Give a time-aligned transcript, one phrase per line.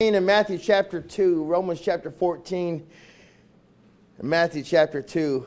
[0.00, 2.86] in Matthew chapter 2, Romans chapter 14,
[4.18, 5.44] and Matthew chapter 2.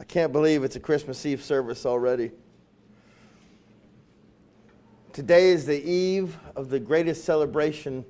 [0.00, 2.30] I can't believe it's a Christmas Eve service already.
[5.12, 8.06] Today is the eve of the greatest celebration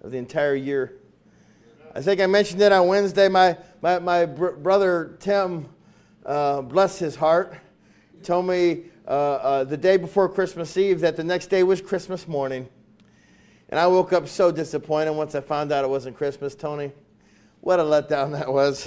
[0.00, 0.94] of the entire year.
[1.94, 3.28] I think I mentioned it on Wednesday.
[3.28, 5.68] My, my, my br- brother Tim,
[6.24, 7.58] uh, bless his heart,
[8.22, 12.26] told me uh, uh, the day before Christmas Eve that the next day was Christmas
[12.26, 12.66] morning.
[13.74, 16.92] And I woke up so disappointed once I found out it wasn't Christmas, Tony.
[17.60, 18.86] What a letdown that was.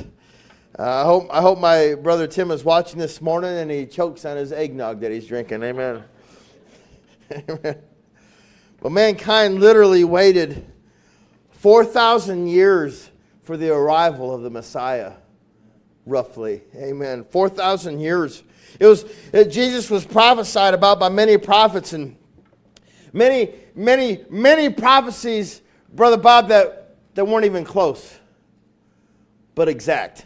[0.80, 4.24] Uh, I, hope, I hope my brother Tim is watching this morning and he chokes
[4.24, 5.62] on his eggnog that he's drinking.
[5.62, 6.06] Amen.
[7.50, 7.82] Amen.
[8.80, 10.66] But mankind literally waited
[11.50, 13.10] 4,000 years
[13.44, 15.16] for the arrival of the Messiah,
[16.06, 16.62] roughly.
[16.78, 17.26] Amen.
[17.30, 18.42] 4,000 years.
[18.80, 22.16] It was, it, Jesus was prophesied about by many prophets and
[23.14, 25.62] Many, many, many prophecies,
[25.94, 28.20] Brother Bob, that, that weren't even close,
[29.56, 30.26] but exact.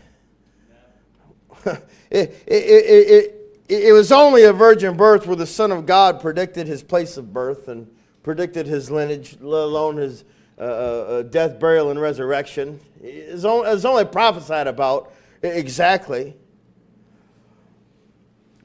[1.66, 6.20] it, it, it, it, it was only a virgin birth where the Son of God
[6.20, 7.88] predicted his place of birth and
[8.24, 10.24] predicted his lineage, let alone his
[10.58, 12.80] uh, uh, uh death, burial, and resurrection.
[13.02, 16.36] It was, only, only prophesied about exactly.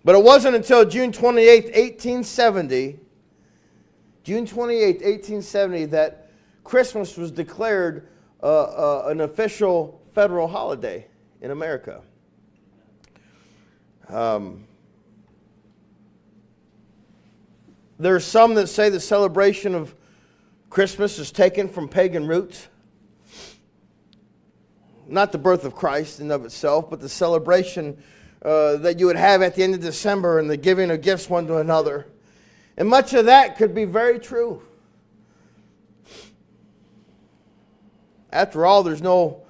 [0.04, 3.00] But it wasn't until June 28, 1870,
[4.26, 6.32] June 28, 1870, that
[6.64, 8.08] Christmas was declared
[8.42, 11.06] uh, uh, an official federal holiday
[11.40, 12.00] in America.
[14.08, 14.66] Um,
[18.00, 19.94] there are some that say the celebration of
[20.70, 22.66] Christmas is taken from pagan roots.
[25.06, 28.02] Not the birth of Christ in of itself, but the celebration
[28.42, 31.30] uh, that you would have at the end of December and the giving of gifts
[31.30, 32.08] one to another.
[32.76, 34.62] And much of that could be very true.
[38.32, 39.42] After all, there's no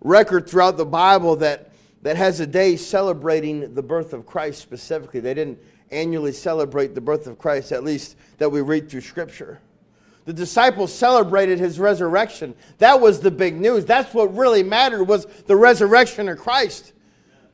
[0.00, 1.70] record throughout the Bible that,
[2.02, 5.20] that has a day celebrating the birth of Christ specifically.
[5.20, 5.58] They didn't
[5.90, 9.60] annually celebrate the birth of Christ, at least that we read through Scripture.
[10.26, 12.54] The disciples celebrated his resurrection.
[12.78, 13.84] That was the big news.
[13.84, 16.92] That's what really mattered was the resurrection of Christ.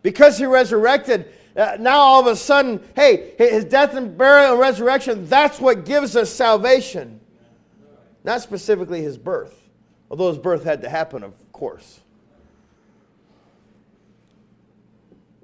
[0.02, 4.60] Because he resurrected, uh, now all of a sudden, hey, his death and burial and
[4.60, 7.20] resurrection, that's what gives us salvation.
[8.22, 9.68] Not specifically his birth,
[10.10, 12.00] although his birth had to happen, of course.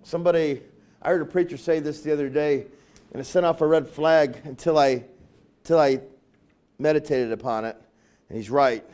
[0.02, 0.62] Somebody,
[1.02, 2.66] I heard a preacher say this the other day,
[3.12, 5.04] and it sent off a red flag until I,
[5.62, 6.00] until I
[6.78, 7.76] meditated upon it,
[8.28, 8.84] and he's right.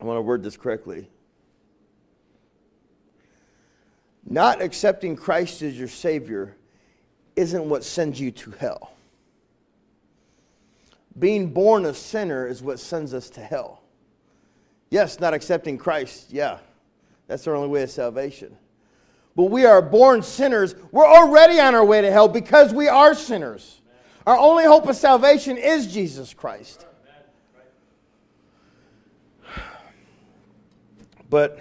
[0.00, 1.08] I want to word this correctly.
[4.26, 6.56] Not accepting Christ as your Savior
[7.36, 8.92] isn't what sends you to hell.
[11.18, 13.82] Being born a sinner is what sends us to hell.
[14.90, 16.58] Yes, not accepting Christ, yeah,
[17.26, 18.56] that's our only way of salvation.
[19.36, 20.74] But we are born sinners.
[20.92, 23.80] We're already on our way to hell because we are sinners.
[24.26, 26.86] Our only hope of salvation is Jesus Christ.
[31.28, 31.58] But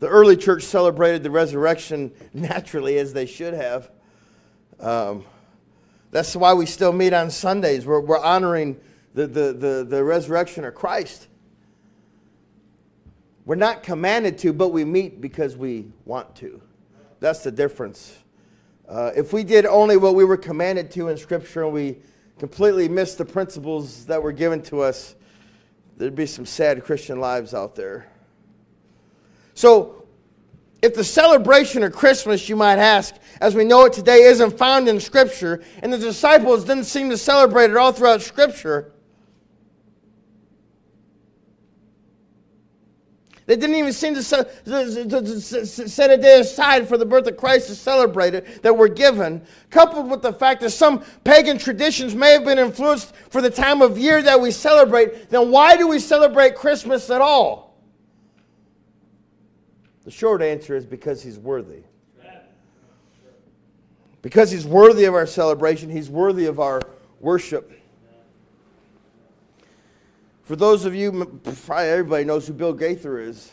[0.00, 3.90] the early church celebrated the resurrection naturally, as they should have.
[4.80, 5.24] Um,
[6.10, 7.84] that's why we still meet on Sundays.
[7.84, 8.80] We're, we're honoring
[9.14, 11.28] the, the, the, the resurrection of Christ.
[13.44, 16.60] We're not commanded to, but we meet because we want to.
[17.20, 18.16] That's the difference.
[18.88, 21.98] Uh, if we did only what we were commanded to in Scripture and we
[22.38, 25.14] completely missed the principles that were given to us,
[25.96, 28.06] there'd be some sad Christian lives out there.
[29.58, 30.04] So,
[30.82, 34.88] if the celebration of Christmas, you might ask, as we know it today, isn't found
[34.88, 38.92] in Scripture, and the disciples didn't seem to celebrate it all throughout Scripture,
[43.46, 47.74] They didn't even seem to set a day aside for the birth of Christ to
[47.74, 52.44] celebrate it that were given, coupled with the fact that some pagan traditions may have
[52.44, 56.56] been influenced for the time of year that we celebrate, then why do we celebrate
[56.56, 57.67] Christmas at all?
[60.08, 61.82] The short answer is because he's worthy.
[64.22, 66.80] Because he's worthy of our celebration, he's worthy of our
[67.20, 67.78] worship.
[70.44, 71.12] For those of you,
[71.44, 73.52] probably everybody knows who Bill Gaither is.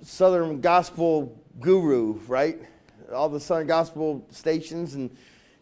[0.00, 2.58] Southern gospel guru, right?
[3.12, 5.14] All the Southern gospel stations, and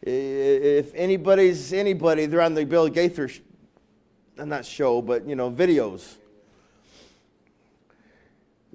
[0.03, 3.29] if anybody's anybody, they're on the Bill Gaither,
[4.37, 6.19] not show, but you know, videos.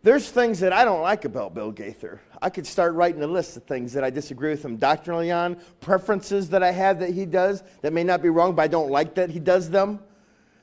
[0.06, 2.22] There's things that I don't like about Bill Gaither.
[2.40, 5.58] I could start writing a list of things that I disagree with him doctrinally on,
[5.82, 8.92] preferences that I have that he does that may not be wrong, but I don't
[8.92, 10.00] like that he does them.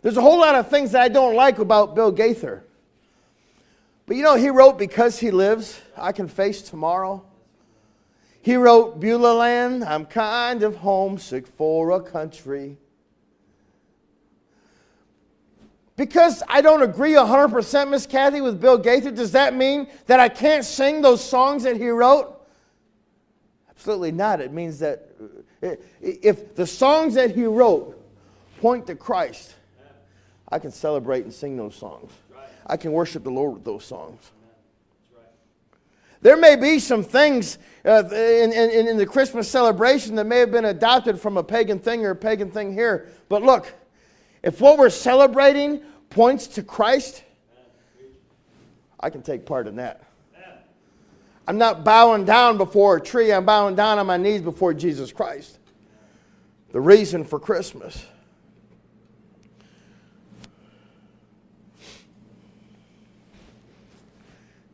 [0.00, 2.62] There's a whole lot of things that I don't like about Bill Gaither.
[4.06, 7.24] But you know, he wrote Because He Lives, I Can Face Tomorrow.
[8.42, 12.76] He wrote Beulah Land, I'm kind of homesick for a country.
[15.96, 20.28] Because I don't agree 100%, Miss Kathy, with Bill Gaither, does that mean that I
[20.28, 22.40] can't sing those songs that he wrote?
[23.70, 24.40] Absolutely not.
[24.40, 25.10] It means that
[25.62, 28.00] uh, if the songs that he wrote
[28.60, 29.54] point to Christ,
[30.48, 32.10] I can celebrate and sing those songs.
[32.66, 34.30] I can worship the Lord with those songs.
[36.22, 40.52] There may be some things uh, in, in, in the Christmas celebration that may have
[40.52, 43.08] been adopted from a pagan thing or a pagan thing here.
[43.28, 43.72] But look,
[44.42, 47.22] if what we're celebrating points to Christ,
[48.98, 50.04] I can take part in that.
[51.46, 55.12] I'm not bowing down before a tree, I'm bowing down on my knees before Jesus
[55.12, 55.58] Christ.
[56.70, 58.06] The reason for Christmas.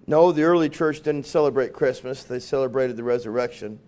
[0.07, 3.79] No, the early church didn't celebrate Christmas, they celebrated the resurrection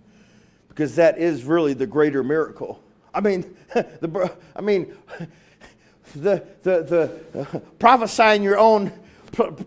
[0.68, 2.82] because that is really the greater miracle.
[3.12, 4.94] I mean, the, I mean,
[6.14, 8.92] the, the, the uh, prophesying your own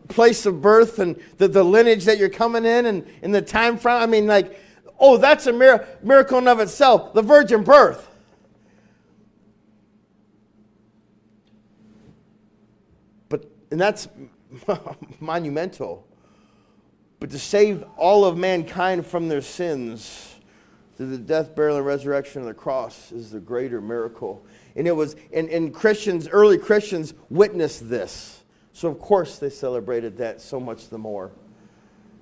[0.09, 3.77] place of birth and the, the lineage that you're coming in and in the time
[3.77, 4.01] frame.
[4.01, 4.59] I mean, like,
[4.99, 7.13] oh, that's a mir- miracle in of itself.
[7.13, 8.09] The virgin birth.
[13.29, 14.07] But, and that's
[15.19, 16.07] monumental.
[17.19, 20.32] But to save all of mankind from their sins
[20.95, 24.45] through the death, burial, and resurrection of the cross is the greater miracle.
[24.75, 28.43] And it was, and, and Christians, early Christians witnessed this.
[28.73, 31.31] So of course they celebrated that so much the more.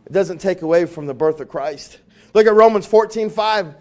[0.05, 1.99] It doesn't take away from the birth of Christ.
[2.33, 3.67] Look at Romans 14, 5.
[3.67, 3.75] It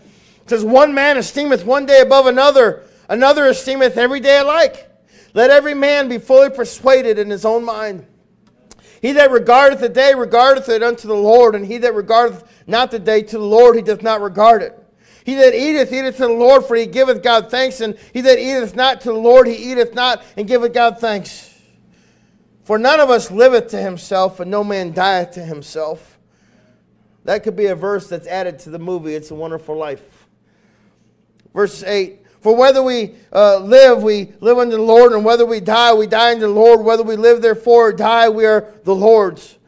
[0.46, 4.88] says, One man esteemeth one day above another, another esteemeth every day alike.
[5.34, 8.06] Let every man be fully persuaded in his own mind.
[9.00, 12.90] He that regardeth the day regardeth it unto the Lord, and he that regardeth not
[12.90, 14.79] the day to the Lord, he doth not regard it.
[15.30, 17.80] He that eateth, eateth to the Lord, for he giveth God thanks.
[17.80, 21.56] And he that eateth not to the Lord, he eateth not, and giveth God thanks.
[22.64, 26.18] For none of us liveth to himself, and no man dieth to himself.
[27.26, 30.26] That could be a verse that's added to the movie, It's a Wonderful Life.
[31.54, 35.60] Verse 8 For whether we uh, live, we live unto the Lord, and whether we
[35.60, 36.84] die, we die unto the Lord.
[36.84, 39.58] Whether we live, therefore, or die, we are the Lord's.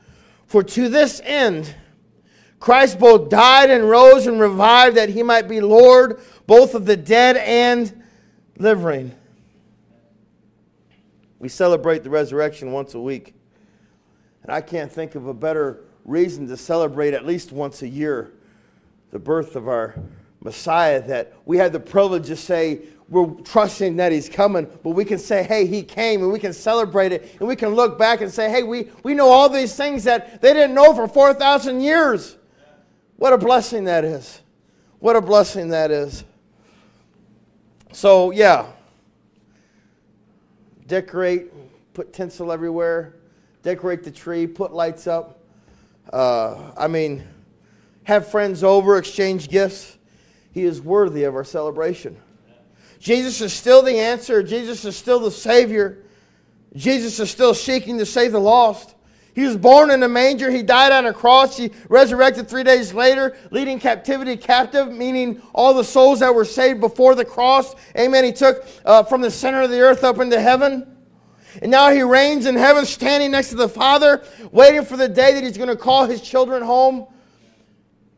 [0.45, 1.73] For to this end,
[2.63, 6.97] Christ both died and rose and revived that he might be Lord both of the
[6.97, 8.05] dead and
[8.57, 9.13] living.
[11.41, 13.35] We celebrate the resurrection once a week.
[14.45, 18.31] And I can't think of a better reason to celebrate at least once a year
[19.11, 19.97] the birth of our
[20.41, 25.05] Messiah that we have the privilege to say we're trusting that he's coming, but we
[25.05, 28.21] can say, hey, he came, and we can celebrate it, and we can look back
[28.21, 31.81] and say, hey, we, we know all these things that they didn't know for 4,000
[31.81, 32.37] years.
[33.23, 34.41] What a blessing that is.
[34.99, 36.25] What a blessing that is.
[37.93, 38.67] So, yeah.
[40.89, 41.53] Decorate,
[41.95, 43.15] put tinsel everywhere,
[43.63, 45.39] decorate the tree, put lights up.
[46.13, 47.23] Uh, I mean,
[48.03, 49.99] have friends over, exchange gifts.
[50.51, 52.21] He is worthy of our celebration.
[52.99, 54.43] Jesus is still the answer.
[54.43, 56.03] Jesus is still the Savior.
[56.75, 58.97] Jesus is still seeking to save the lost.
[59.35, 60.51] He was born in a manger.
[60.51, 61.57] He died on a cross.
[61.57, 66.81] He resurrected three days later, leading captivity captive, meaning all the souls that were saved
[66.81, 67.75] before the cross.
[67.99, 68.25] Amen.
[68.25, 70.87] He took uh, from the center of the earth up into heaven.
[71.63, 74.23] And now he reigns in heaven, standing next to the Father,
[74.53, 77.07] waiting for the day that he's going to call his children home.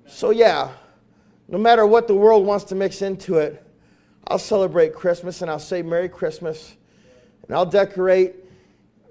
[0.07, 0.73] So, yeah,
[1.49, 3.65] no matter what the world wants to mix into it,
[4.27, 6.77] I'll celebrate Christmas and I'll say Merry Christmas
[7.47, 8.37] and I'll decorate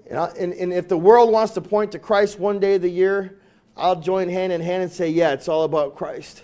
[0.08, 2.82] and, I, and, and if the world wants to point to Christ one day of
[2.82, 3.38] the year,
[3.76, 6.42] I'll join hand in hand and say, yeah, it's all about Christ.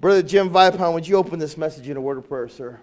[0.00, 2.78] Brother Jim Vipon, would you open this message in a word of prayer, sir?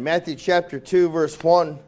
[0.00, 0.14] Amen.
[0.14, 1.78] Matthew chapter 2, verse 1.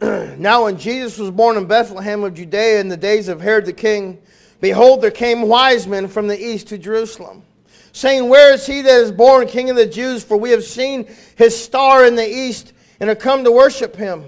[0.36, 3.72] now, when Jesus was born in Bethlehem of Judea in the days of Herod the
[3.72, 4.20] king,
[4.60, 7.44] behold, there came wise men from the east to Jerusalem,
[7.92, 10.24] saying, Where is he that is born king of the Jews?
[10.24, 14.24] For we have seen his star in the east and have come to worship him.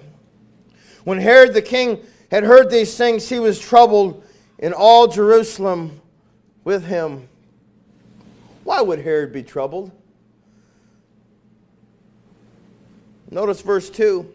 [1.02, 1.98] When Herod the king
[2.30, 4.22] had heard these things, he was troubled,
[4.60, 6.00] and all Jerusalem
[6.62, 7.28] with him.
[8.62, 9.90] Why would Herod be troubled?
[13.30, 14.32] Notice verse 2.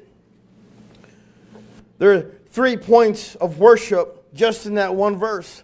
[1.98, 5.64] There are three points of worship just in that one verse.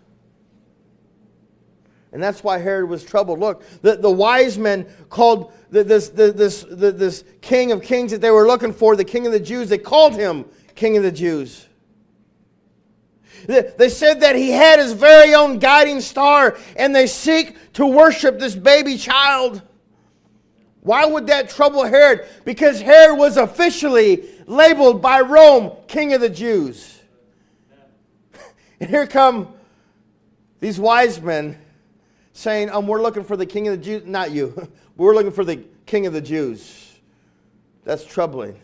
[2.11, 3.39] And that's why Herod was troubled.
[3.39, 8.11] Look, the, the wise men called the, this, the, this, the, this king of kings
[8.11, 10.45] that they were looking for, the king of the Jews, they called him
[10.75, 11.67] king of the Jews.
[13.47, 18.37] They said that he had his very own guiding star, and they seek to worship
[18.37, 19.61] this baby child.
[20.81, 22.27] Why would that trouble Herod?
[22.45, 27.01] Because Herod was officially labeled by Rome king of the Jews.
[28.79, 29.53] And here come
[30.59, 31.57] these wise men
[32.33, 34.05] saying, um, We're looking for the king of the Jews.
[34.05, 34.69] Not you.
[34.97, 36.99] We're looking for the king of the Jews.
[37.83, 38.59] That's troubling.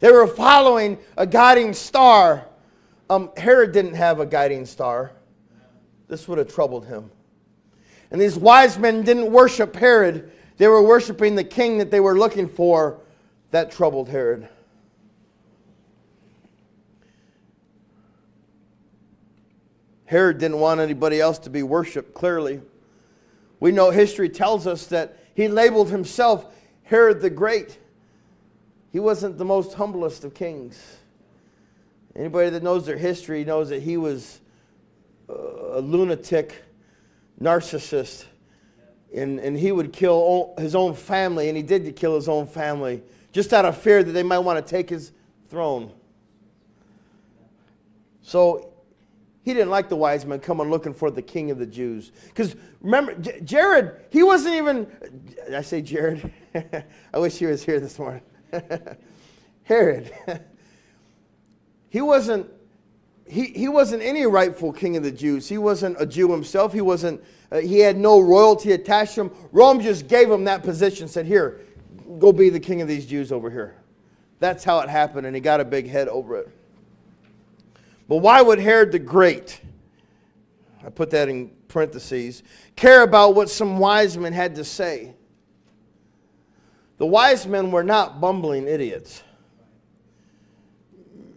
[0.00, 2.46] They were following a guiding star.
[3.08, 5.12] Um, Herod didn't have a guiding star.
[6.08, 7.10] This would have troubled him.
[8.10, 12.18] And these wise men didn't worship Herod, they were worshiping the king that they were
[12.18, 13.00] looking for.
[13.50, 14.48] That troubled Herod.
[20.06, 22.60] Herod didn't want anybody else to be worshiped, clearly.
[23.60, 27.78] We know history tells us that he labeled himself Herod the Great.
[28.92, 30.98] He wasn't the most humblest of kings.
[32.14, 34.40] Anybody that knows their history knows that he was
[35.28, 36.62] uh, a lunatic
[37.40, 38.26] narcissist
[39.14, 43.02] and, and he would kill his own family, and he did kill his own family,
[43.32, 45.12] just out of fear that they might want to take his
[45.48, 45.92] throne.
[48.22, 48.72] So
[49.44, 52.10] he didn't like the wise men coming looking for the king of the Jews.
[52.26, 54.86] Because remember, J- Jared, he wasn't even,
[55.54, 56.32] I say Jared?
[57.14, 58.22] I wish he was here this morning.
[59.62, 60.12] Herod.
[61.90, 62.50] he wasn't
[63.28, 65.48] he, he wasn't any rightful king of the Jews.
[65.48, 66.72] He wasn't a Jew himself.
[66.72, 69.30] He wasn't uh, he had no royalty attached to him.
[69.52, 71.60] Rome just gave him that position, said, Here,
[72.18, 73.76] go be the king of these Jews over here.
[74.38, 76.50] That's how it happened, and he got a big head over it.
[78.08, 79.60] But why would Herod the Great,
[80.84, 82.42] I put that in parentheses,
[82.76, 85.14] care about what some wise men had to say?
[86.98, 89.22] The wise men were not bumbling idiots.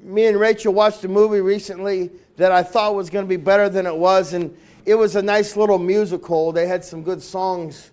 [0.01, 3.67] Me and Rachel watched a movie recently that I thought was going to be better
[3.67, 4.55] than it was, and
[4.89, 6.51] it was a nice little musical.
[6.51, 7.91] They had some good songs.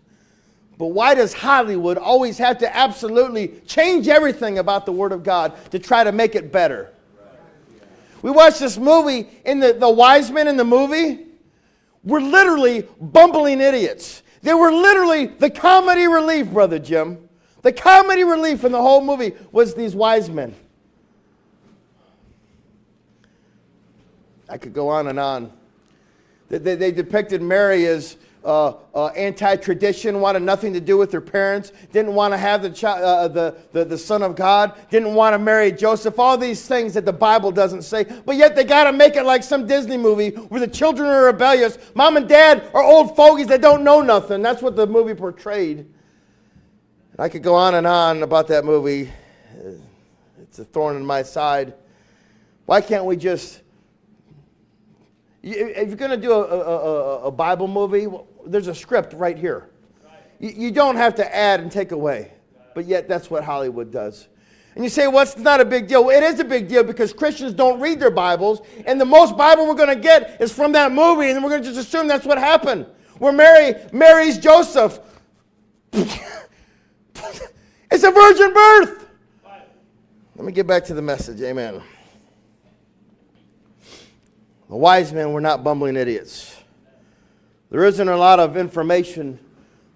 [0.79, 5.55] But why does Hollywood always have to absolutely change everything about the Word of God
[5.73, 6.91] to try to make it better?
[8.23, 11.26] We watched this movie, and the, the wise men in the movie
[12.03, 14.23] were literally bumbling idiots.
[14.41, 17.29] They were literally the comedy relief, Brother Jim.
[17.61, 20.55] The comedy relief in the whole movie was these wise men.
[24.49, 25.53] I could go on and on.
[26.49, 31.73] They, they depicted Mary as uh, uh, anti-tradition, wanted nothing to do with her parents,
[31.93, 35.35] didn't want to have the, child, uh, the, the, the Son of God, didn't want
[35.35, 38.05] to marry Joseph, all these things that the Bible doesn't say.
[38.05, 41.25] But yet they got to make it like some Disney movie where the children are
[41.25, 41.76] rebellious.
[41.95, 44.43] Mom and dad are old fogies that don't know nothing.
[44.43, 45.87] That's what the movie portrayed.
[47.19, 49.11] I could go on and on about that movie.
[50.41, 51.75] It's a thorn in my side.
[52.67, 53.62] Why can't we just
[55.55, 58.09] if you're going to do a, a, a, Bible movie,
[58.47, 59.71] there's a script right here.
[60.41, 62.33] You, don't have to add and take away.
[62.75, 64.29] But yet, that's what Hollywood does.
[64.75, 66.05] And you say, well, it's not a big deal.
[66.05, 68.61] Well, it is a big deal because Christians don't read their Bibles.
[68.87, 71.31] And the most Bible we're going to get is from that movie.
[71.31, 72.85] And we're going to just assume that's what happened.
[73.19, 75.00] Where Mary marries Joseph.
[75.93, 76.19] it's
[78.05, 79.09] a virgin birth.
[80.35, 81.41] Let me get back to the message.
[81.41, 81.83] Amen.
[84.68, 86.56] The wise men were not bumbling idiots.
[87.70, 89.38] There isn't a lot of information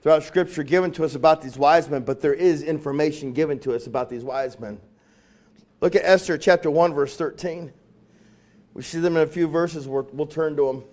[0.00, 3.74] throughout Scripture given to us about these wise men, but there is information given to
[3.74, 4.80] us about these wise men.
[5.80, 7.72] Look at Esther chapter 1, verse 13.
[8.74, 9.88] We see them in a few verses.
[9.88, 10.84] we will turn to them.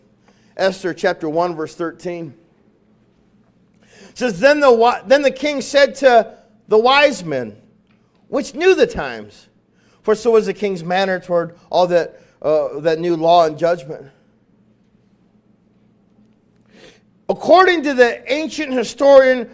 [0.56, 2.34] Esther chapter 1, verse 13.
[4.10, 7.56] It says, then the, then the king said to the wise men,
[8.28, 9.48] which knew the times,
[10.02, 14.12] for so was the king's manner toward all that uh, that knew law and judgment.
[17.30, 19.50] According to the ancient historian,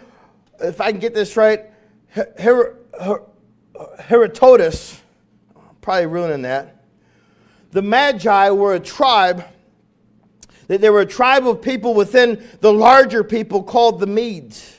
[0.60, 1.64] if I can get this right,
[2.10, 3.22] Her, Her,
[3.98, 5.00] Herodotus,
[5.80, 6.84] probably ruining that,
[7.72, 9.44] the Magi were a tribe,
[10.68, 14.78] that they were a tribe of people within the larger people called the Medes.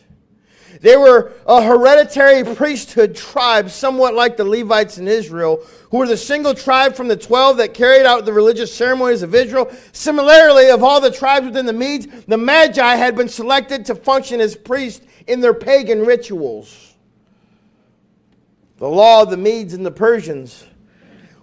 [0.85, 6.15] They were a hereditary priesthood tribe, somewhat like the Levites in Israel, who were the
[6.15, 9.75] single tribe from the 12 that carried out the religious ceremonies of Israel.
[9.93, 14.39] Similarly, of all the tribes within the Medes, the Magi had been selected to function
[14.39, 16.93] as priests in their pagan rituals.
[18.77, 20.67] The law of the Medes and the Persians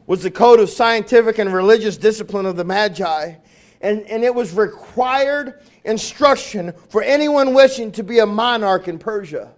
[0.07, 3.35] was the code of scientific and religious discipline of the Magi,
[3.83, 9.53] and, and it was required instruction for anyone wishing to be a monarch in Persia.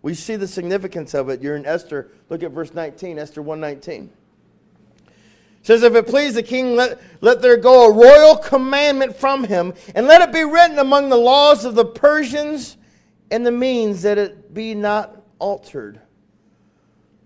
[0.00, 1.40] We see the significance of it.
[1.40, 2.10] You're in Esther.
[2.28, 4.10] Look at verse 19, Esther 119.
[5.06, 5.12] It
[5.62, 9.74] says, If it please the king, let, let there go a royal commandment from him,
[9.94, 12.76] and let it be written among the laws of the Persians
[13.30, 16.00] and the Medes that it be not altered.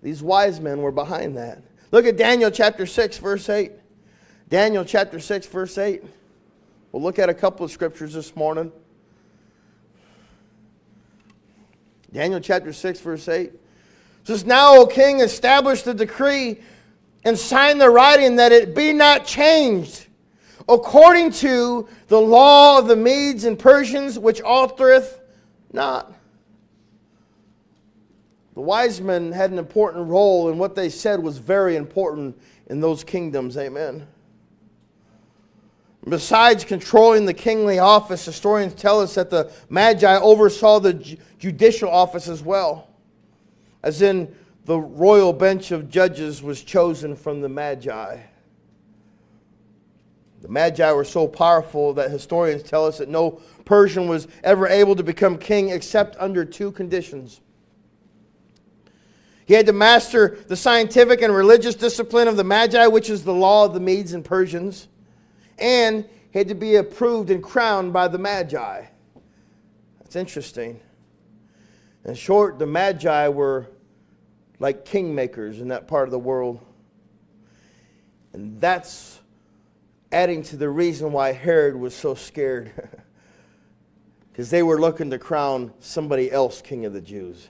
[0.03, 1.63] These wise men were behind that.
[1.93, 3.73] Look at Daniel chapter 6, verse 8.
[4.49, 6.03] Daniel chapter 6, verse 8.
[6.91, 8.73] We'll look at a couple of scriptures this morning.
[12.13, 13.47] Daniel chapter 6, verse 8.
[13.47, 13.61] It
[14.25, 16.61] says, Now, O king, establish the decree
[17.25, 20.07] and sign the writing that it be not changed,
[20.69, 25.21] according to the law of the Medes and Persians, which altereth
[25.73, 26.13] not.
[28.57, 32.81] The wise men had an important role, and what they said was very important in
[32.81, 33.59] those kingdoms.
[33.59, 34.07] Amen.
[36.09, 40.95] Besides controlling the kingly office, historians tell us that the Magi oversaw the
[41.39, 42.89] judicial office as well.
[43.83, 44.35] As in,
[44.65, 48.21] the royal bench of judges was chosen from the Magi.
[50.41, 54.97] The Magi were so powerful that historians tell us that no Persian was ever able
[54.97, 57.43] to become king except under two conditions.
[59.47, 63.33] He had to master the scientific and religious discipline of the Magi, which is the
[63.33, 64.89] law of the Medes and Persians
[65.59, 66.05] and
[66.35, 68.85] had to be approved and crowned by the Magi.
[70.01, 70.81] That's interesting.
[72.05, 73.69] In short, the Magi were
[74.59, 76.61] like kingmakers in that part of the world.
[78.33, 79.21] And that's
[80.13, 82.73] adding to the reason why Herod was so scared.
[84.33, 87.49] Because they were looking to crown somebody else king of the Jews.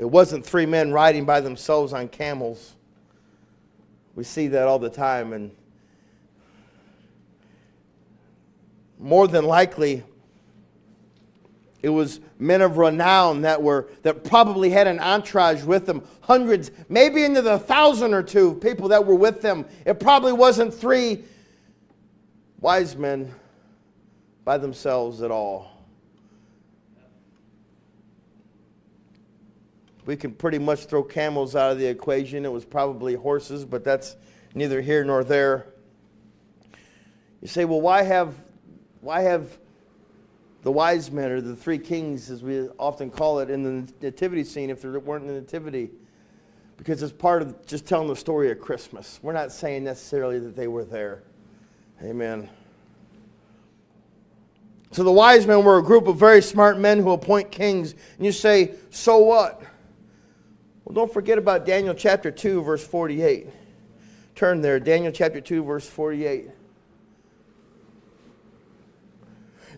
[0.00, 2.74] It wasn't three men riding by themselves on camels.
[4.14, 5.34] We see that all the time.
[5.34, 5.50] And
[8.98, 10.02] more than likely,
[11.82, 16.70] it was men of renown that were that probably had an entourage with them, hundreds,
[16.88, 19.66] maybe into the thousand or two people that were with them.
[19.84, 21.24] It probably wasn't three
[22.58, 23.34] wise men
[24.46, 25.79] by themselves at all.
[30.10, 32.44] We can pretty much throw camels out of the equation.
[32.44, 34.16] It was probably horses, but that's
[34.56, 35.66] neither here nor there.
[37.40, 38.34] You say, well, why have,
[39.02, 39.56] why have
[40.64, 44.42] the wise men or the three kings, as we often call it, in the nativity
[44.42, 45.90] scene if there weren't a nativity?
[46.76, 49.20] Because it's part of just telling the story of Christmas.
[49.22, 51.22] We're not saying necessarily that they were there.
[52.02, 52.50] Amen.
[54.90, 57.92] So the wise men were a group of very smart men who appoint kings.
[58.16, 59.62] And you say, so what?
[60.90, 63.46] Well, don't forget about Daniel chapter 2, verse 48.
[64.34, 66.48] Turn there, Daniel chapter 2, verse 48.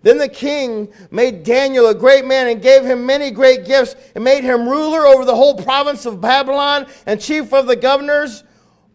[0.00, 4.24] Then the king made Daniel a great man and gave him many great gifts and
[4.24, 8.42] made him ruler over the whole province of Babylon and chief of the governors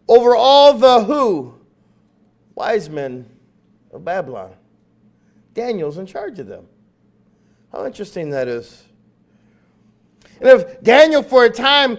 [0.08, 1.54] over all the who?
[2.56, 3.30] Wise men
[3.92, 4.54] of Babylon.
[5.54, 6.66] Daniel's in charge of them.
[7.70, 8.87] How interesting that is.
[10.40, 11.98] And if Daniel, for a time,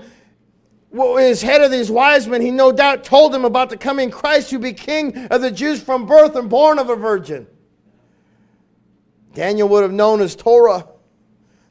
[0.92, 4.52] was head of these wise men, he no doubt told them about the coming Christ
[4.52, 7.48] who be king of the Jews from birth and born of a virgin.
[9.34, 10.88] Daniel would have known his Torah,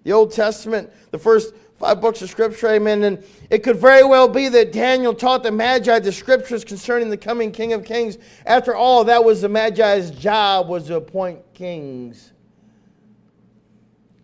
[0.04, 3.02] the Old Testament, the first five books of Scripture, amen.
[3.04, 7.16] And it could very well be that Daniel taught the Magi the Scriptures concerning the
[7.16, 8.18] coming King of Kings.
[8.46, 12.32] After all, that was the Magi's job, was to appoint kings.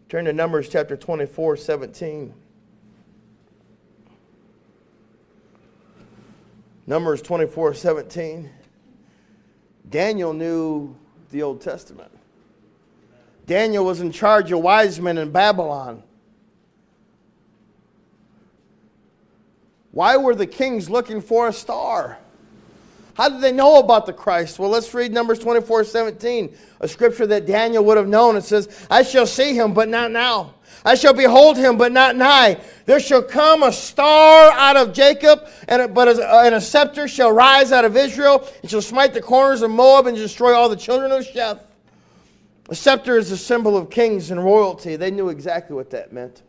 [0.08, 2.34] Turn to Numbers chapter 24, 17.
[6.86, 8.50] Numbers 24, 17.
[9.88, 10.94] Daniel knew
[11.30, 12.10] the Old Testament.
[13.46, 16.02] Daniel was in charge of wise men in Babylon.
[19.92, 22.18] Why were the kings looking for a star?
[23.14, 24.58] How did they know about the Christ?
[24.58, 28.36] Well, let's read Numbers 24 17, a scripture that Daniel would have known.
[28.36, 30.54] It says, I shall see him, but not now.
[30.84, 32.60] I shall behold him, but not nigh.
[32.86, 36.60] There shall come a star out of Jacob, and a, but a, uh, and a
[36.60, 40.52] scepter shall rise out of Israel, and shall smite the corners of Moab and destroy
[40.52, 41.60] all the children of Sheth.
[42.68, 44.96] A scepter is a symbol of kings and royalty.
[44.96, 46.42] They knew exactly what that meant.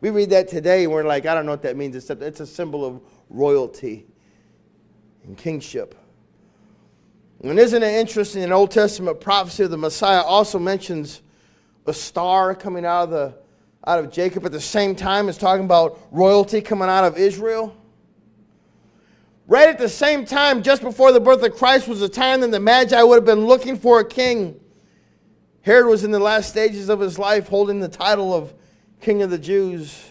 [0.00, 2.46] We read that today, and we're like, I don't know what that means, it's a
[2.46, 4.06] symbol of royalty
[5.28, 5.94] and kingship.
[7.44, 8.42] And isn't it interesting?
[8.42, 11.22] An Old Testament prophecy of the Messiah also mentions
[11.86, 13.34] a star coming out of the
[13.86, 17.74] out of Jacob at the same time as talking about royalty coming out of Israel.
[19.46, 22.50] Right at the same time, just before the birth of Christ, was the time that
[22.50, 24.60] the Magi would have been looking for a king.
[25.62, 28.52] Herod was in the last stages of his life holding the title of
[29.00, 30.10] King of the Jews.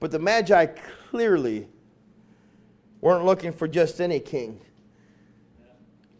[0.00, 0.66] But the Magi
[1.10, 1.68] clearly
[3.04, 4.58] weren't looking for just any king,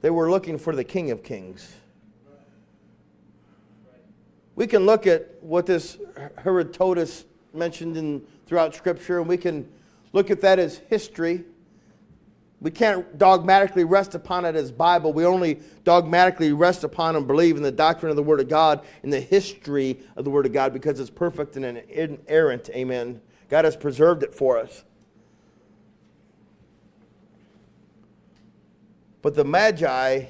[0.03, 1.77] they were looking for the King of Kings.
[4.55, 5.97] We can look at what this
[6.37, 9.67] Herodotus mentioned in, throughout Scripture, and we can
[10.13, 11.45] look at that as history.
[12.61, 15.15] We can't dogmatically rest upon it as Bible.
[15.15, 18.85] We only dogmatically rest upon and believe in the doctrine of the Word of God,
[19.03, 22.69] in the history of the Word of God, because it's perfect and inerrant.
[22.75, 23.23] Amen.
[23.49, 24.85] God has preserved it for us.
[29.25, 30.27] But the Magi,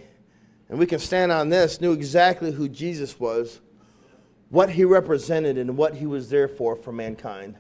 [0.71, 3.61] and we can stand on this, knew exactly who Jesus was
[4.51, 7.57] what he represented and what he was there for for mankind.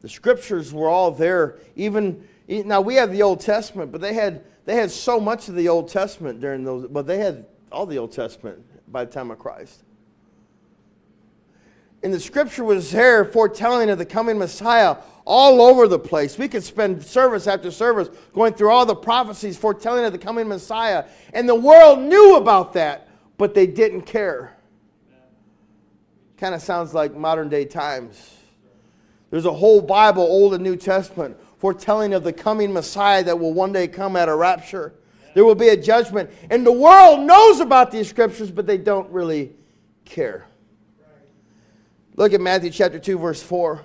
[0.00, 1.58] The scriptures were all there.
[1.74, 5.56] Even now we have the Old Testament, but they had they had so much of
[5.56, 6.86] the Old Testament during those.
[6.86, 9.82] But they had all the Old Testament by the time of Christ.
[12.04, 16.38] And the scripture was there foretelling of the coming Messiah all over the place.
[16.38, 20.46] We could spend service after service going through all the prophecies foretelling of the coming
[20.46, 21.06] Messiah.
[21.32, 24.56] And the world knew about that but they didn't care.
[26.36, 28.36] Kind of sounds like modern day times.
[29.30, 33.52] There's a whole Bible, Old and New Testament, foretelling of the coming Messiah that will
[33.52, 34.94] one day come at a rapture.
[35.34, 36.30] There will be a judgment.
[36.50, 39.52] And the world knows about these scriptures, but they don't really
[40.04, 40.46] care.
[42.16, 43.84] Look at Matthew chapter 2, verse 4.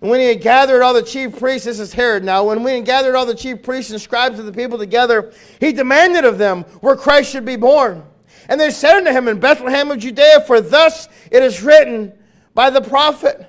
[0.00, 2.74] And when he had gathered all the chief priests, this is Herod now, when he
[2.76, 6.38] had gathered all the chief priests and scribes of the people together, he demanded of
[6.38, 8.02] them where Christ should be born.
[8.48, 12.12] And they said unto him, In Bethlehem of Judea, for thus it is written
[12.54, 13.46] by the prophet.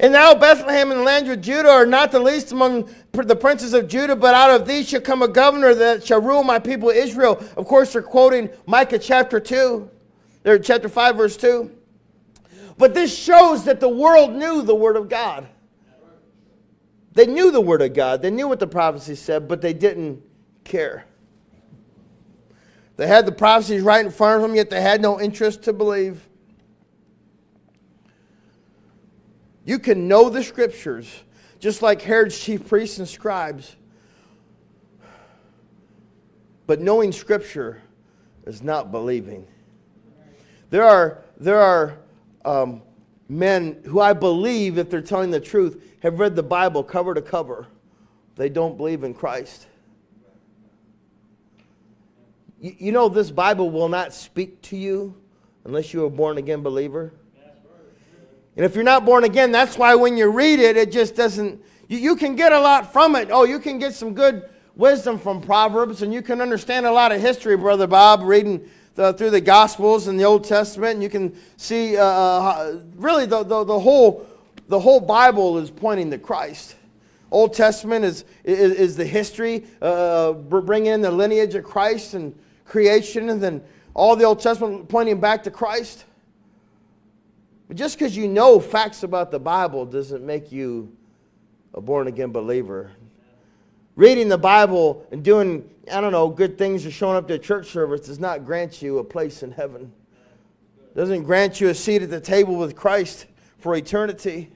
[0.00, 3.74] And now Bethlehem and the land of Judah are not the least among the princes
[3.74, 6.88] of Judah, but out of these shall come a governor that shall rule my people
[6.88, 7.44] Israel.
[7.58, 9.90] Of course, they're quoting Micah chapter 2,
[10.46, 11.70] or chapter 5, verse 2.
[12.82, 15.46] But this shows that the world knew the word of God.
[17.12, 18.22] They knew the word of God.
[18.22, 20.20] They knew what the prophecy said, but they didn't
[20.64, 21.04] care.
[22.96, 25.72] They had the prophecies right in front of them, yet they had no interest to
[25.72, 26.28] believe.
[29.64, 31.22] You can know the scriptures,
[31.60, 33.76] just like Herod's chief priests and scribes.
[36.66, 37.80] But knowing scripture
[38.44, 39.46] is not believing.
[40.70, 42.01] There are, there are
[42.44, 42.82] um,
[43.28, 47.22] men who I believe, if they're telling the truth, have read the Bible cover to
[47.22, 47.66] cover.
[48.36, 49.66] They don't believe in Christ.
[52.60, 55.14] You, you know, this Bible will not speak to you
[55.64, 57.12] unless you're a born again believer.
[58.56, 61.62] And if you're not born again, that's why when you read it, it just doesn't,
[61.88, 63.28] you, you can get a lot from it.
[63.30, 67.12] Oh, you can get some good wisdom from Proverbs, and you can understand a lot
[67.12, 71.08] of history, Brother Bob, reading the, through the Gospels and the Old Testament, and you
[71.08, 74.26] can see uh, uh really the, the, the, whole,
[74.68, 76.76] the whole Bible is pointing to Christ.
[77.30, 82.38] Old Testament is, is, is the history, uh, bringing in the lineage of Christ and
[82.66, 83.62] creation and then
[83.94, 86.04] all the Old Testament pointing back to Christ.
[87.68, 90.94] But just because you know facts about the Bible doesn't make you
[91.74, 92.90] a born again believer.
[93.94, 97.38] Reading the Bible and doing, I don't know, good things or showing up to a
[97.38, 99.92] church service does not grant you a place in heaven.
[100.94, 103.26] Doesn't grant you a seat at the table with Christ
[103.58, 104.50] for eternity.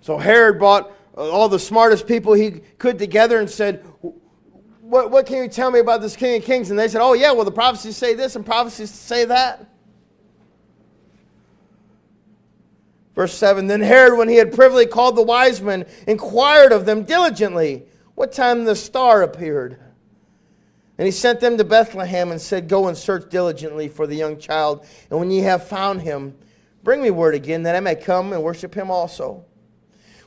[0.00, 3.84] So Herod brought uh, all the smartest people he could together and said,
[4.90, 6.70] what, what can you tell me about this King of Kings?
[6.70, 9.69] And they said, Oh, yeah, well, the prophecies say this and prophecies say that.
[13.14, 17.04] Verse 7 Then Herod, when he had privily called the wise men, inquired of them
[17.04, 19.78] diligently what time the star appeared.
[20.98, 24.38] And he sent them to Bethlehem and said, Go and search diligently for the young
[24.38, 26.34] child, and when ye have found him,
[26.82, 29.44] Bring me word again that I may come and worship him also.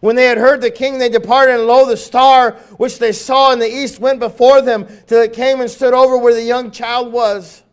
[0.01, 3.53] When they had heard the king, they departed, and lo, the star which they saw
[3.53, 6.71] in the east went before them till it came and stood over where the young
[6.71, 7.63] child was.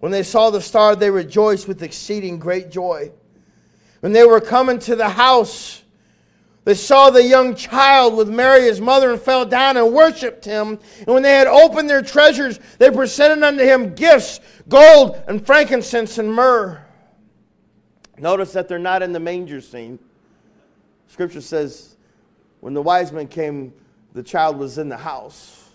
[0.00, 3.10] When they saw the star, they rejoiced with exceeding great joy.
[4.04, 5.82] When they were coming to the house,
[6.64, 10.78] they saw the young child with Mary his mother and fell down and worshipped him.
[10.98, 16.18] And when they had opened their treasures, they presented unto him gifts, gold and frankincense
[16.18, 16.84] and myrrh.
[18.18, 19.98] Notice that they're not in the manger scene.
[21.08, 21.96] Scripture says,
[22.60, 23.72] when the wise men came,
[24.12, 25.70] the child was in the house.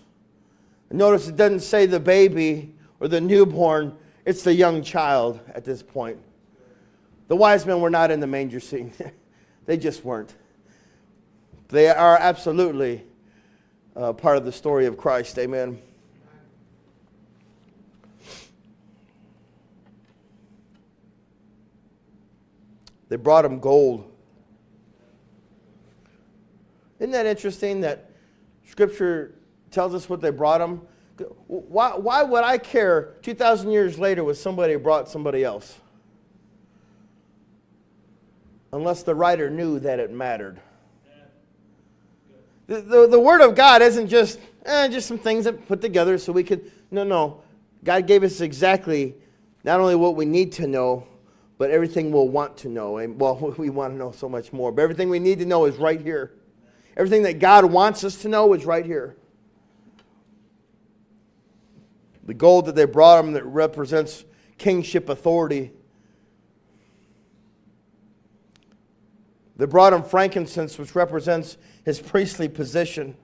[0.92, 5.82] Notice it doesn't say the baby or the newborn, it's the young child at this
[5.82, 6.20] point.
[7.30, 8.92] The wise men were not in the manger scene,
[9.64, 10.34] they just weren't.
[11.68, 13.04] They are absolutely
[13.94, 15.38] uh, part of the story of Christ.
[15.38, 15.80] Amen.
[23.08, 24.10] They brought him gold.
[26.98, 28.10] Isn't that interesting that
[28.64, 29.36] Scripture
[29.70, 30.80] tells us what they brought him?
[31.46, 35.78] Why, why would I care 2,000 years later what somebody brought somebody else?
[38.72, 40.60] Unless the writer knew that it mattered.
[42.66, 46.18] The, the, the Word of God isn't just, eh, just some things that put together
[46.18, 46.70] so we could.
[46.92, 47.42] No, no.
[47.82, 49.16] God gave us exactly
[49.64, 51.06] not only what we need to know,
[51.58, 52.98] but everything we'll want to know.
[52.98, 54.70] And well, we want to know so much more.
[54.70, 56.32] But everything we need to know is right here.
[56.96, 59.16] Everything that God wants us to know is right here.
[62.24, 64.24] The gold that they brought him that represents
[64.58, 65.72] kingship authority.
[69.60, 73.14] They brought him frankincense, which represents his priestly position.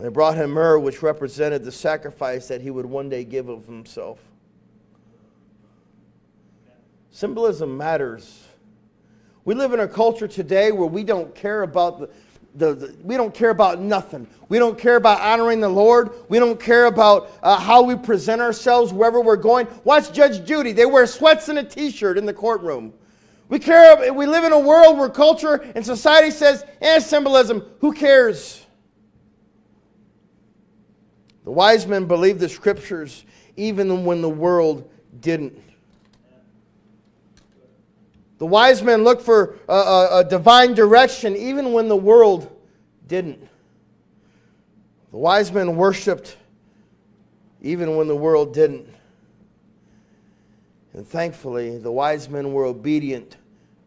[0.00, 3.66] They brought him myrrh, which represented the sacrifice that he would one day give of
[3.66, 4.18] himself.
[7.12, 8.48] Symbolism matters.
[9.44, 12.10] We live in a culture today where we don't care about the,
[12.56, 14.26] the, the, we don't care about nothing.
[14.48, 16.10] We don't care about honoring the Lord.
[16.28, 19.68] We don't care about uh, how we present ourselves wherever we're going.
[19.84, 20.72] Watch Judge Judy.
[20.72, 22.92] They wear sweats and a t-shirt in the courtroom.
[23.50, 24.12] We care.
[24.12, 27.64] We live in a world where culture and society says, "Eh, symbolism.
[27.80, 28.64] Who cares?"
[31.44, 33.24] The wise men believed the scriptures
[33.56, 34.88] even when the world
[35.20, 35.60] didn't.
[38.38, 42.50] The wise men looked for a, a, a, divine direction even when the world
[43.06, 43.46] didn't.
[45.10, 46.36] The wise men worshiped
[47.60, 48.86] even when the world didn't.
[50.94, 53.36] And thankfully, the wise men were obedient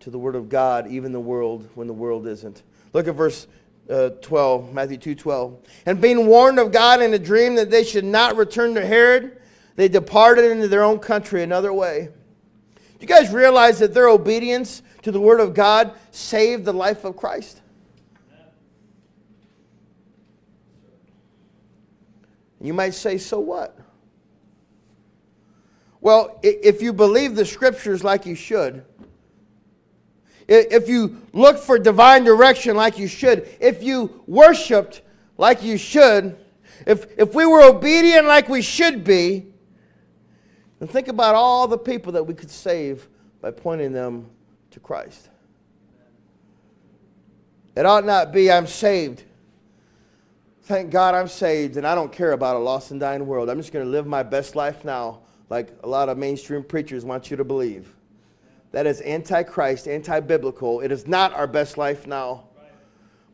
[0.03, 2.63] to the word of God, even the world when the world isn't.
[2.91, 3.47] Look at verse
[3.89, 5.57] uh, 12, Matthew 2 12.
[5.85, 9.41] And being warned of God in a dream that they should not return to Herod,
[9.75, 12.09] they departed into their own country another way.
[12.75, 17.05] Do you guys realize that their obedience to the Word of God saved the life
[17.05, 17.61] of Christ?
[22.59, 23.77] You might say, so what?
[25.99, 28.83] Well, if you believe the scriptures like you should,
[30.47, 35.01] if you look for divine direction like you should, if you worshiped
[35.37, 36.37] like you should,
[36.85, 39.45] if, if we were obedient like we should be,
[40.79, 43.07] then think about all the people that we could save
[43.41, 44.29] by pointing them
[44.71, 45.29] to Christ.
[47.75, 49.23] It ought not be, I'm saved.
[50.63, 53.49] Thank God I'm saved, and I don't care about a lost and dying world.
[53.49, 57.03] I'm just going to live my best life now, like a lot of mainstream preachers
[57.03, 57.93] want you to believe.
[58.73, 60.81] That is antichrist, anti biblical.
[60.81, 62.45] It is not our best life now.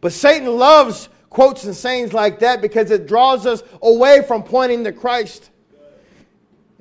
[0.02, 4.84] But Satan loves quotes and sayings like that because it draws us away from pointing
[4.84, 5.50] to Christ.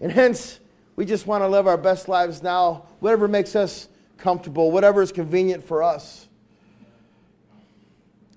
[0.01, 0.59] And hence,
[0.97, 5.13] we just want to live our best lives now, whatever makes us comfortable, whatever is
[5.13, 6.27] convenient for us.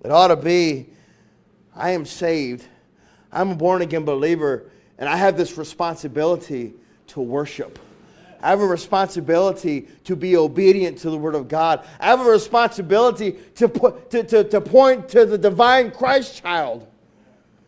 [0.03, 0.87] It ought to be
[1.75, 2.65] I am saved,
[3.31, 6.73] I'm a born again believer, and I have this responsibility
[7.07, 7.79] to worship.
[8.41, 11.85] I have a responsibility to be obedient to the Word of God.
[11.99, 16.87] I have a responsibility to, put, to, to, to point to the divine Christ child,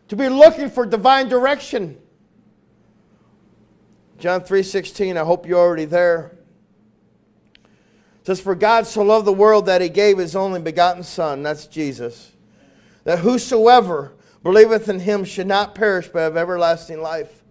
[0.08, 1.98] to be looking for divine direction.
[4.18, 6.36] John 3:16, I hope you're already there.
[7.64, 11.42] It says, For God so loved the world that he gave his only begotten Son,
[11.42, 12.32] that's Jesus,
[13.04, 17.42] that whosoever believeth in him should not perish but have everlasting life.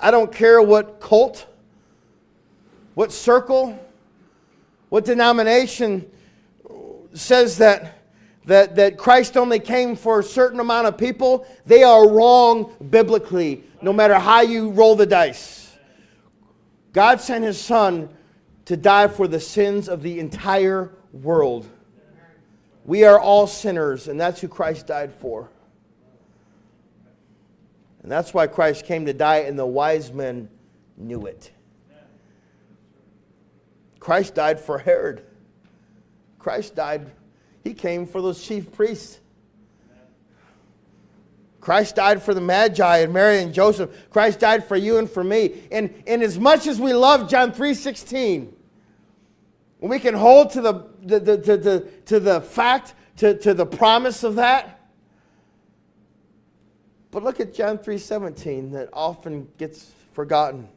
[0.00, 1.46] I don't care what cult,
[2.96, 3.78] what circle,
[4.88, 6.10] what denomination
[7.12, 7.98] says that,
[8.46, 13.62] that, that Christ only came for a certain amount of people, they are wrong biblically,
[13.82, 15.76] no matter how you roll the dice.
[16.94, 18.08] God sent his son
[18.64, 21.68] to die for the sins of the entire world.
[22.86, 25.50] We are all sinners, and that's who Christ died for.
[28.02, 30.48] And that's why Christ came to die, and the wise men
[30.96, 31.52] knew it.
[34.06, 35.24] Christ died for Herod.
[36.38, 37.10] Christ died,
[37.64, 39.18] he came for those chief priests.
[41.60, 43.90] Christ died for the Magi and Mary and Joseph.
[44.10, 45.64] Christ died for you and for me.
[45.72, 48.52] And, and as much as we love John 3.16,
[49.80, 53.54] when we can hold to the, the, the, to, the, to the fact, to, to
[53.54, 54.88] the promise of that,
[57.10, 60.68] but look at John 3.17 that often gets forgotten.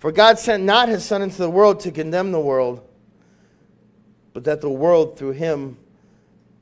[0.00, 2.80] For God sent not his Son into the world to condemn the world,
[4.32, 5.76] but that the world through him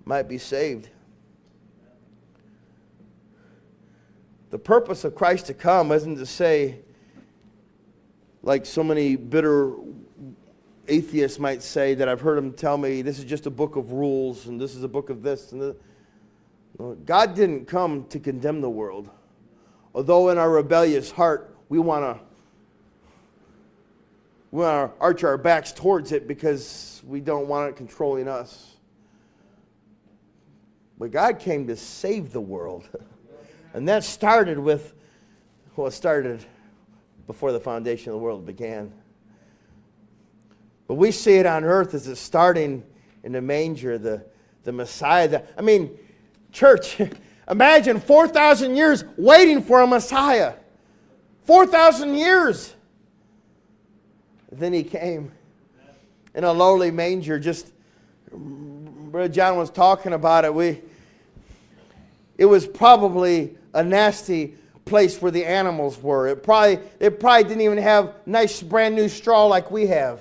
[0.04, 0.88] might be saved.
[4.50, 6.80] The purpose of Christ to come isn't to say,
[8.42, 9.72] like so many bitter
[10.88, 13.92] atheists might say, that I've heard them tell me, this is just a book of
[13.92, 15.76] rules and this is a book of this and this.
[16.80, 19.08] No, God didn't come to condemn the world.
[19.94, 22.27] Although in our rebellious heart, we want to
[24.50, 28.76] we want to arch our backs towards it because we don't want it controlling us.
[30.98, 32.88] But God came to save the world.
[33.74, 34.94] And that started with,
[35.76, 36.44] well, it started
[37.26, 38.90] before the foundation of the world began.
[40.88, 42.82] But we see it on earth as it's starting
[43.22, 44.24] in the manger, the,
[44.64, 45.28] the Messiah.
[45.28, 45.96] The, I mean,
[46.50, 46.98] church,
[47.50, 50.54] imagine 4,000 years waiting for a Messiah.
[51.44, 52.74] 4,000 years.
[54.50, 55.32] Then he came
[56.34, 57.38] in a lowly manger.
[57.38, 57.70] Just,
[58.32, 60.54] Brother John was talking about it.
[60.54, 60.80] We,
[62.36, 66.28] it was probably a nasty place where the animals were.
[66.28, 70.20] It probably, it probably didn't even have nice brand new straw like we have.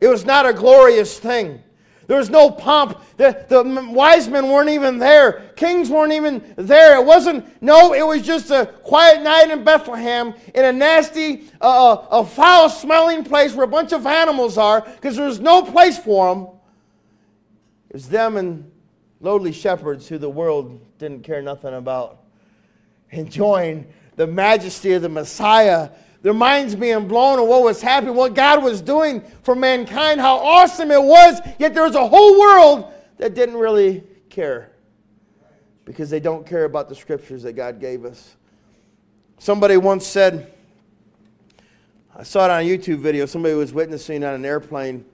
[0.00, 1.62] It was not a glorious thing.
[2.08, 3.02] There was no pomp.
[3.18, 5.52] The, the wise men weren't even there.
[5.56, 6.98] Kings weren't even there.
[6.98, 11.92] It wasn't, no, it was just a quiet night in Bethlehem in a nasty, uh,
[11.92, 15.62] uh a foul smelling place where a bunch of animals are because there was no
[15.62, 16.46] place for them.
[17.90, 18.70] It was them and
[19.20, 22.20] lowly shepherds who the world didn't care nothing about,
[23.10, 25.90] enjoying the majesty of the Messiah.
[26.22, 30.36] Their minds being blown on what was happening, what God was doing for mankind, how
[30.38, 31.40] awesome it was.
[31.58, 34.72] Yet there was a whole world that didn't really care
[35.84, 38.36] because they don't care about the scriptures that God gave us.
[39.38, 40.52] Somebody once said,
[42.14, 45.04] I saw it on a YouTube video, somebody was witnessing on an airplane,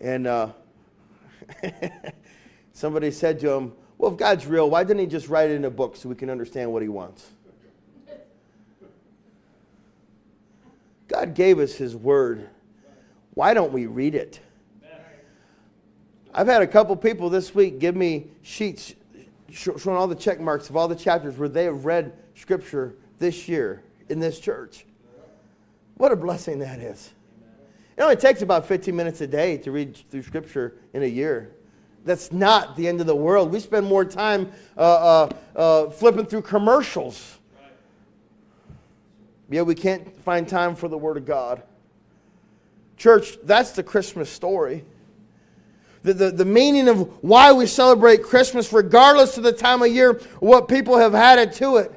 [0.00, 0.48] and uh,
[2.72, 5.64] somebody said to him, well, if God's real, why didn't He just write it in
[5.64, 7.28] a book so we can understand what He wants?
[11.08, 12.48] God gave us His Word.
[13.34, 14.40] Why don't we read it?
[16.34, 18.94] I've had a couple people this week give me sheets
[19.50, 23.48] showing all the check marks of all the chapters where they have read Scripture this
[23.48, 24.84] year in this church.
[25.96, 27.12] What a blessing that is.
[27.96, 31.50] It only takes about 15 minutes a day to read through Scripture in a year.
[32.04, 33.50] That's not the end of the world.
[33.50, 37.37] We spend more time uh, uh, uh, flipping through commercials.
[39.50, 41.62] Yet we can't find time for the Word of God.
[42.96, 44.84] Church, that's the Christmas story.
[46.02, 50.14] The, the, the meaning of why we celebrate Christmas, regardless of the time of year,
[50.40, 51.94] what people have added to it.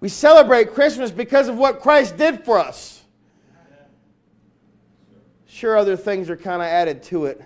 [0.00, 3.02] We celebrate Christmas because of what Christ did for us.
[5.46, 7.42] Sure, other things are kind of added to it.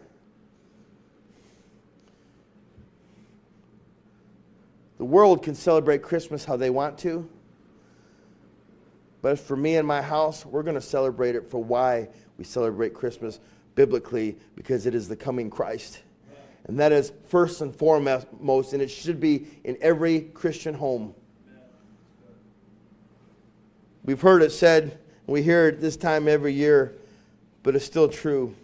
[4.99, 7.29] The world can celebrate Christmas how they want to.
[9.23, 12.95] But for me and my house, we're going to celebrate it for why we celebrate
[12.95, 13.41] Christmas
[13.75, 16.01] biblically, because it is the coming Christ.
[16.65, 21.15] And that is first and foremost, and it should be in every Christian home.
[24.05, 26.95] We've heard it said, we hear it this time every year,
[27.63, 28.55] but it's still true.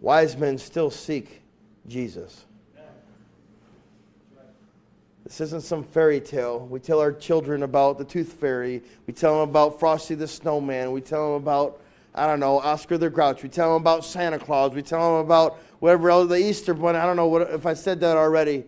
[0.00, 1.42] Wise men still seek
[1.86, 2.44] Jesus.
[5.30, 6.66] This isn't some fairy tale.
[6.66, 8.82] We tell our children about the tooth fairy.
[9.06, 10.90] We tell them about Frosty the Snowman.
[10.90, 11.80] We tell them about,
[12.16, 13.44] I don't know, Oscar the Grouch.
[13.44, 14.74] We tell them about Santa Claus.
[14.74, 16.98] We tell them about whatever else, the Easter Bunny.
[16.98, 18.64] I don't know what, if I said that already.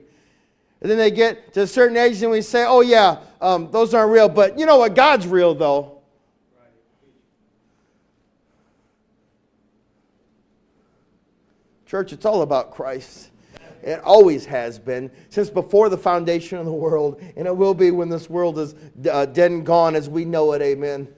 [0.81, 3.93] And then they get to a certain age and we say, oh, yeah, um, those
[3.93, 4.29] aren't real.
[4.29, 4.95] But you know what?
[4.95, 5.99] God's real, though.
[11.87, 13.32] Church, it's all about Christ.
[13.83, 17.91] It always has been, since before the foundation of the world, and it will be
[17.91, 18.75] when this world is
[19.11, 20.63] uh, dead and gone as we know it.
[20.63, 21.09] Amen.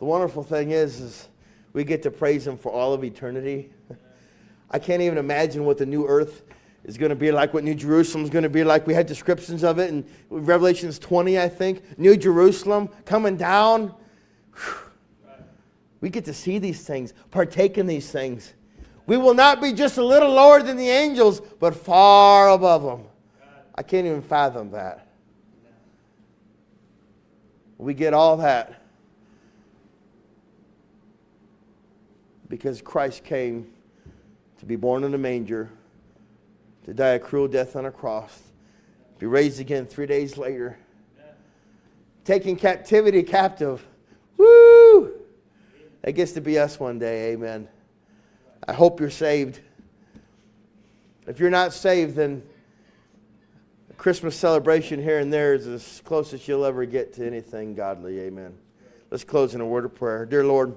[0.00, 1.28] The wonderful thing is, is
[1.72, 3.70] we get to praise Him for all of eternity.
[4.70, 6.42] I can't even imagine what the new earth
[6.84, 8.86] is going to be like, what New Jerusalem is going to be like.
[8.86, 11.98] We had descriptions of it in Revelations 20, I think.
[11.98, 13.94] New Jerusalem coming down.
[16.00, 18.54] We get to see these things, partake in these things.
[19.08, 23.06] We will not be just a little lower than the angels, but far above them.
[23.74, 25.08] I can't even fathom that.
[27.78, 28.82] We get all that
[32.50, 33.72] because Christ came
[34.58, 35.70] to be born in a manger,
[36.84, 38.42] to die a cruel death on a cross,
[39.18, 40.78] be raised again three days later,
[42.26, 43.86] taking captivity captive.
[44.36, 45.14] Woo!
[46.02, 47.32] That gets to be us one day.
[47.32, 47.68] Amen.
[48.68, 49.60] I hope you're saved.
[51.26, 52.42] If you're not saved, then
[53.88, 57.74] a Christmas celebration here and there is as close as you'll ever get to anything
[57.74, 58.20] godly.
[58.20, 58.52] Amen.
[59.10, 60.26] Let's close in a word of prayer.
[60.26, 60.76] Dear Lord,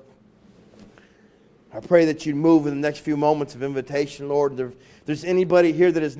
[1.73, 4.57] I pray that you'd move in the next few moments of invitation, Lord.
[4.57, 4.73] If
[5.05, 6.19] there's anybody here that has never